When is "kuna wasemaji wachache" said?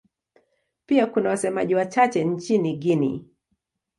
1.07-2.23